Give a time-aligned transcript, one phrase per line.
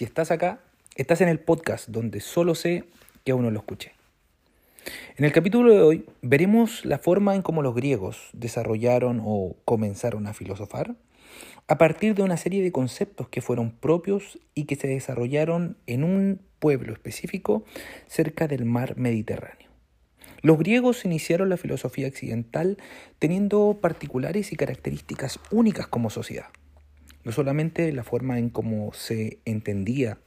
[0.00, 0.60] Si estás acá,
[0.96, 2.84] estás en el podcast donde solo sé
[3.22, 3.92] que aún lo escuché.
[5.18, 10.26] En el capítulo de hoy veremos la forma en cómo los griegos desarrollaron o comenzaron
[10.26, 10.94] a filosofar
[11.68, 16.04] a partir de una serie de conceptos que fueron propios y que se desarrollaron en
[16.04, 17.66] un pueblo específico
[18.06, 19.68] cerca del mar Mediterráneo.
[20.40, 22.78] Los griegos iniciaron la filosofía occidental
[23.18, 26.46] teniendo particulares y características únicas como sociedad
[27.24, 30.18] no solamente la forma en cómo se entendía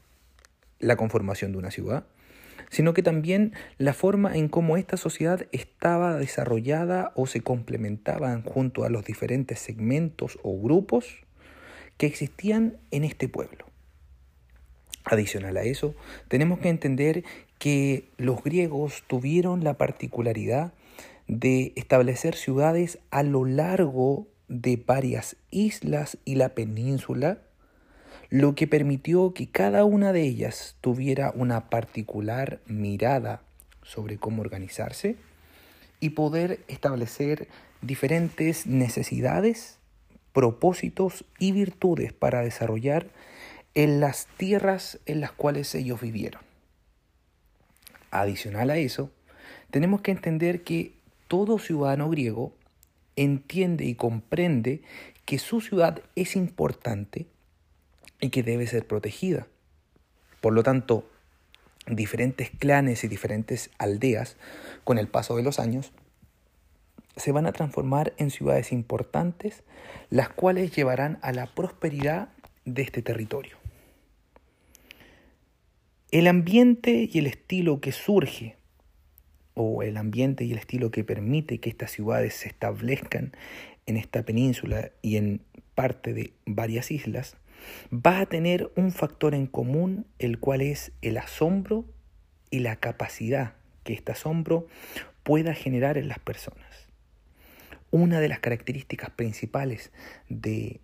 [0.80, 2.05] la conformación de una ciudad,
[2.70, 8.84] sino que también la forma en cómo esta sociedad estaba desarrollada o se complementaban junto
[8.84, 11.20] a los diferentes segmentos o grupos
[11.98, 13.66] que existían en este pueblo.
[15.05, 15.96] Adicional a eso,
[16.27, 17.23] tenemos que entender
[17.60, 20.73] que los griegos tuvieron la particularidad
[21.27, 27.39] de establecer ciudades a lo largo de varias islas y la península,
[28.30, 33.41] lo que permitió que cada una de ellas tuviera una particular mirada
[33.82, 35.18] sobre cómo organizarse
[35.99, 37.48] y poder establecer
[37.82, 39.79] diferentes necesidades,
[40.34, 43.07] propósitos y virtudes para desarrollar
[43.76, 46.41] en las tierras en las cuales ellos vivieron.
[48.12, 49.12] Adicional a eso,
[49.71, 50.93] tenemos que entender que
[51.27, 52.54] todo ciudadano griego
[53.16, 54.82] entiende y comprende
[55.26, 57.28] que su ciudad es importante
[58.20, 59.48] y que debe ser protegida.
[60.42, 61.10] Por lo tanto,
[61.88, 64.38] diferentes clanes y diferentes aldeas,
[64.84, 65.91] con el paso de los años,
[67.16, 69.64] se van a transformar en ciudades importantes,
[70.09, 72.30] las cuales llevarán a la prosperidad
[72.66, 73.58] de este territorio.
[76.12, 78.56] El ambiente y el estilo que surge
[79.56, 83.34] o el ambiente y el estilo que permite que estas ciudades se establezcan
[83.85, 85.41] en esta península y en
[85.75, 87.38] parte de varias islas,
[87.91, 91.85] va a tener un factor en común, el cual es el asombro
[92.50, 94.68] y la capacidad que este asombro
[95.23, 96.88] pueda generar en las personas.
[97.91, 99.91] Una de las características principales
[100.29, 100.81] de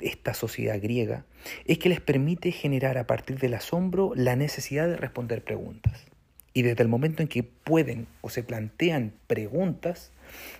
[0.00, 1.26] esta sociedad griega
[1.66, 6.06] es que les permite generar a partir del asombro la necesidad de responder preguntas.
[6.54, 10.12] Y desde el momento en que pueden o se plantean preguntas,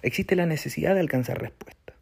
[0.03, 1.95] existe la necesidad de alcanzar respuesta.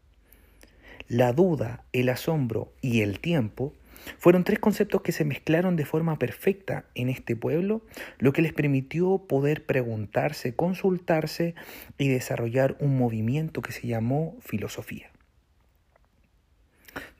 [1.09, 3.75] La duda, el asombro y el tiempo
[4.19, 7.83] fueron tres conceptos que se mezclaron de forma perfecta en este pueblo,
[8.19, 11.55] lo que les permitió poder preguntarse, consultarse
[11.99, 15.11] y desarrollar un movimiento que se llamó filosofía.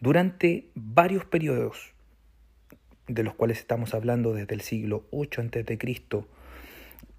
[0.01, 1.93] Durante varios periodos,
[3.09, 5.79] de los cuales estamos hablando desde el siglo 8 a.C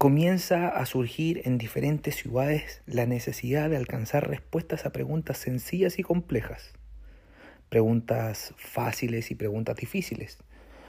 [0.02, 6.02] comienza a surgir en diferentes ciudades la necesidad de alcanzar respuestas a preguntas sencillas y
[6.02, 6.72] complejas,
[7.68, 10.38] preguntas fáciles y preguntas difíciles,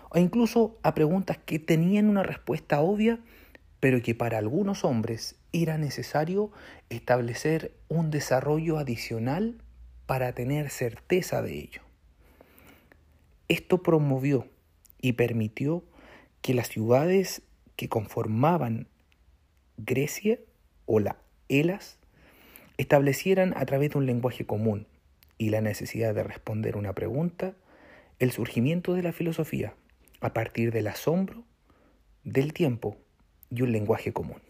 [0.09, 3.19] o incluso a preguntas que tenían una respuesta obvia,
[3.79, 6.51] pero que para algunos hombres era necesario
[6.89, 9.61] establecer un desarrollo adicional
[10.07, 11.81] para tener certeza de ello.
[13.47, 14.47] Esto promovió
[15.01, 15.83] y permitió
[16.41, 17.43] que las ciudades
[17.75, 18.87] que conformaban
[19.77, 20.39] Grecia
[20.85, 21.17] o la
[21.49, 21.99] Elas
[22.77, 24.87] establecieran a través de un lenguaje común
[25.37, 27.53] y la necesidad de responder una pregunta
[28.19, 29.73] el surgimiento de la filosofía
[30.21, 31.43] a partir del asombro,
[32.23, 32.97] del tiempo
[33.49, 34.41] y un lenguaje común.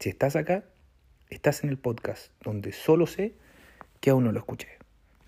[0.00, 0.64] Si estás acá,
[1.30, 3.34] estás en el podcast donde solo sé
[4.00, 4.77] que aún no lo escuché.